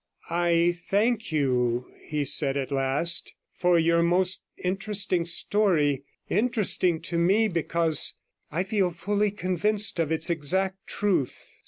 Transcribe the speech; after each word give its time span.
'I 0.31 0.73
thank 0.87 1.31
you,' 1.31 1.85
he 2.07 2.25
said 2.25 2.57
at 2.57 2.71
last, 2.71 3.35
'for 3.53 3.77
your 3.77 4.01
most 4.01 4.41
interesting 4.57 5.25
story; 5.25 6.05
interesting 6.27 6.99
to 7.01 7.19
me, 7.19 7.47
because 7.47 8.15
I 8.51 8.63
feel 8.63 8.89
fully 8.89 9.29
convinced 9.29 9.99
of 9.99 10.11
its 10.11 10.31
exact 10.31 10.87
truth.' 10.87 11.39